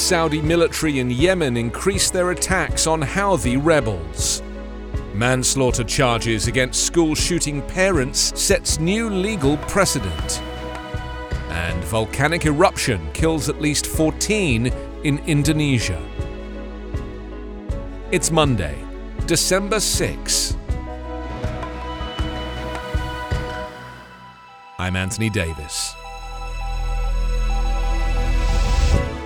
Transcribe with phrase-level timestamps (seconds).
[0.00, 4.42] Saudi military in Yemen increased their attacks on Houthi rebels.
[5.14, 10.40] Manslaughter charges against school shooting parents sets new legal precedent.
[11.50, 14.68] And volcanic eruption kills at least 14
[15.04, 16.02] in Indonesia.
[18.10, 18.82] It's Monday,
[19.26, 20.56] December 6.
[24.78, 25.94] I'm Anthony Davis.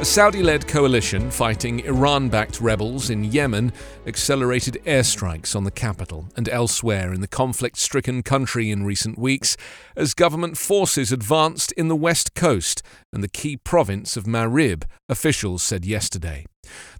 [0.04, 3.72] A Saudi led coalition fighting Iran backed rebels in Yemen
[4.06, 9.56] accelerated airstrikes on the capital and elsewhere in the conflict stricken country in recent weeks
[9.96, 12.82] as government forces advanced in the west coast
[13.14, 16.44] and the key province of Marib, officials said yesterday.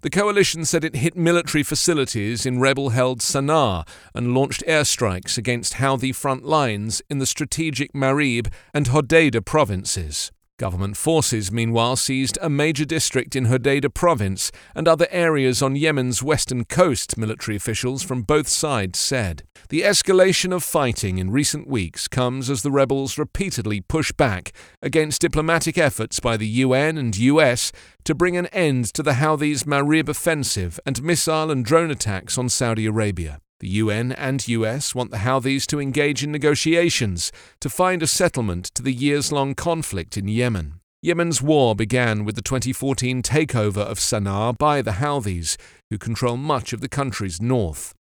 [0.01, 5.73] The coalition said it hit military facilities in rebel held Sana'a and launched airstrikes against
[5.73, 10.31] Houthi front lines in the strategic Marib and Hodeidah provinces.
[10.57, 16.23] Government forces, meanwhile, seized a major district in Hodeidah province and other areas on Yemen's
[16.23, 19.43] western coast, military officials from both sides said.
[19.67, 25.19] The escalation of fighting in recent weeks comes as the rebels repeatedly push back against
[25.19, 27.73] diplomatic efforts by the UN and US
[28.05, 32.47] to bring an end to the Houthis' Marib offensive and missile and drone attacks on
[32.47, 33.41] Saudi Arabia.
[33.61, 38.65] The UN and US want the Houthis to engage in negotiations to find a settlement
[38.75, 40.81] to the years long conflict in Yemen.
[41.01, 45.55] Yemen's war began with the 2014 takeover of Sana'a by the Houthis,
[45.89, 47.93] who control much of the country's north.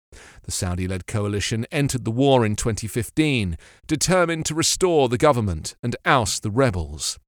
[0.44, 5.96] The Saudi led coalition entered the war in 2015, determined to restore the government and
[6.06, 7.18] oust the rebels.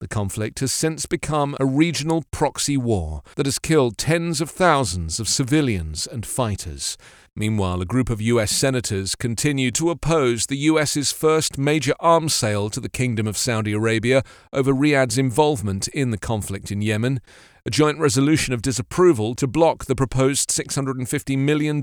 [0.00, 5.18] The conflict has since become a regional proxy war that has killed tens of thousands
[5.18, 6.96] of civilians and fighters.
[7.38, 12.68] Meanwhile, a group of US senators continue to oppose the US's first major arms sale
[12.68, 17.20] to the Kingdom of Saudi Arabia over Riyadh's involvement in the conflict in Yemen.
[17.64, 21.80] A joint resolution of disapproval to block the proposed $650 million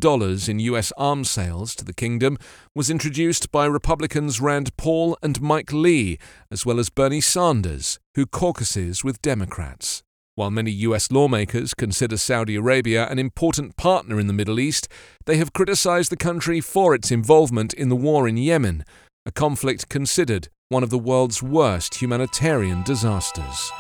[0.49, 2.37] in US arms sales to the kingdom
[2.73, 6.19] was introduced by Republicans Rand Paul and Mike Lee,
[6.51, 10.03] as well as Bernie Sanders, who caucuses with Democrats.
[10.38, 14.90] While many US lawmakers consider Saudi Arabia an important partner in the Middle East,
[15.25, 18.84] they have criticized the country for its involvement in the war in Yemen,
[19.25, 23.72] a conflict considered one of the world's worst humanitarian disasters.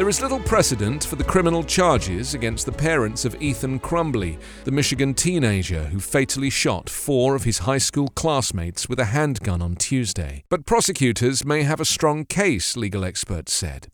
[0.00, 4.70] There is little precedent for the criminal charges against the parents of Ethan Crumbley, the
[4.70, 9.76] Michigan teenager who fatally shot four of his high school classmates with a handgun on
[9.76, 10.42] Tuesday.
[10.48, 13.88] But prosecutors may have a strong case, legal experts said.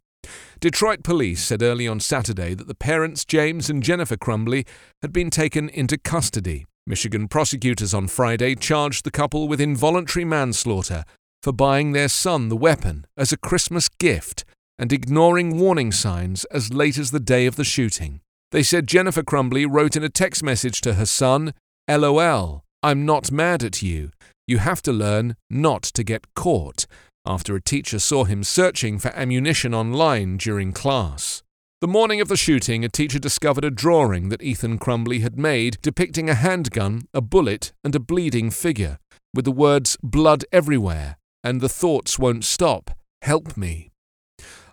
[0.61, 4.65] Detroit police said early on Saturday that the parents, James and Jennifer Crumbley,
[5.03, 6.67] had been taken into custody.
[6.87, 11.03] Michigan prosecutors on Friday charged the couple with involuntary manslaughter
[11.43, 14.45] for buying their son the weapon as a Christmas gift
[14.79, 18.21] and ignoring warning signs as late as the day of the shooting.
[18.53, 21.55] They said Jennifer Crumbley wrote in a text message to her son,
[21.89, 24.11] LOL, I'm not mad at you.
[24.47, 26.87] You have to learn not to get caught,
[27.27, 31.43] after a teacher saw him searching for ammunition online during class.
[31.81, 35.79] The morning of the shooting, a teacher discovered a drawing that Ethan Crumbley had made
[35.83, 38.99] depicting a handgun, a bullet, and a bleeding figure,
[39.35, 41.17] with the words blood everywhere
[41.47, 42.91] and the thoughts won't stop,
[43.23, 43.93] help me.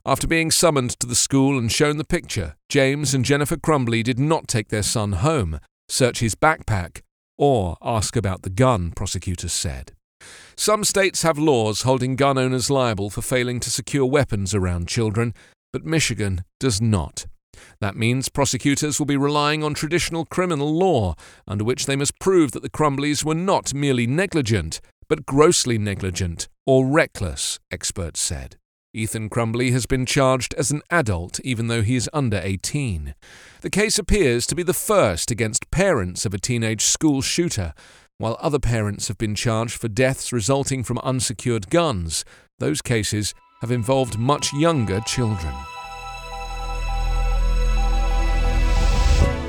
[0.06, 4.19] After being summoned to the school and shown the picture, James and Jennifer Crumbley did
[4.19, 7.00] not take their son home, search his backpack,
[7.38, 9.94] or ask about the gun, prosecutors said.
[10.58, 15.33] Some states have laws holding gun owners liable for failing to secure weapons around children,
[15.72, 17.25] but Michigan does not.
[17.80, 21.16] That means prosecutors will be relying on traditional criminal law,
[21.48, 26.50] under which they must prove that the Crumbleys were not merely negligent, but grossly negligent
[26.66, 28.57] or reckless, experts said.
[28.95, 33.16] Ethan Crumbley has been charged as an adult even though he is under 18.
[33.62, 37.74] The case appears to be the first against parents of a teenage school shooter.
[38.19, 42.24] While other parents have been charged for deaths resulting from unsecured guns,
[42.60, 45.56] those cases have involved much younger children.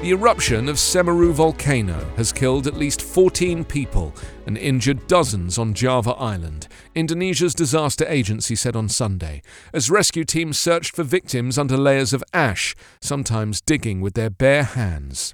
[0.04, 4.12] The eruption of Semeru volcano has killed at least 14 people
[4.46, 9.40] and injured dozens on Java Island, Indonesia's disaster agency said on Sunday,
[9.72, 14.64] as rescue teams searched for victims under layers of ash, sometimes digging with their bare
[14.64, 15.32] hands.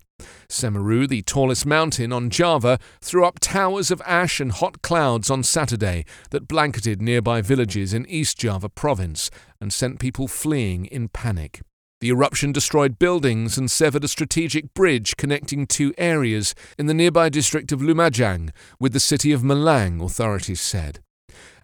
[0.49, 5.43] Semeru, the tallest mountain on Java, threw up towers of ash and hot clouds on
[5.43, 11.61] Saturday that blanketed nearby villages in East Java province and sent people fleeing in panic.
[12.01, 17.29] The eruption destroyed buildings and severed a strategic bridge connecting two areas in the nearby
[17.29, 21.01] district of Lumajang with the city of Malang, authorities said.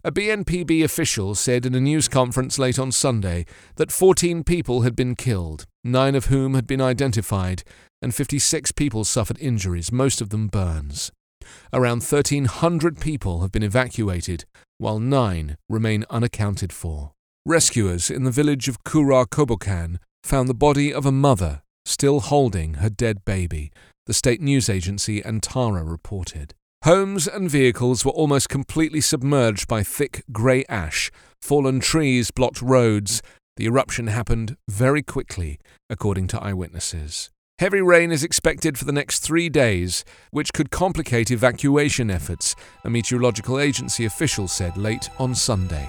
[0.05, 3.47] A BNPB official said in a news conference late on Sunday
[3.77, 7.65] that 14 people had been killed, nine of whom had been identified,
[8.03, 11.11] and 56 people suffered injuries, most of them burns.
[11.73, 14.45] Around 1,300 people have been evacuated,
[14.77, 17.13] while nine remain unaccounted for.
[17.47, 22.75] Rescuers in the village of Curah Kobokan found the body of a mother still holding
[22.75, 23.71] her dead baby,
[24.07, 26.53] the state news agency Antara reported.
[26.85, 31.11] Homes and vehicles were almost completely submerged by thick grey ash.
[31.41, 33.23] Fallen trees blocked roads.
[33.57, 35.59] The eruption happened very quickly,
[35.89, 37.31] according to eyewitnesses.
[37.59, 42.91] Heavy rain is expected for the next three days, which could complicate evacuation efforts, a
[42.91, 45.89] meteorological agency official said late on Sunday.